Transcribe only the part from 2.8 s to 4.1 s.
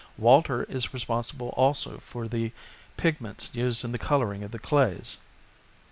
pigments used in the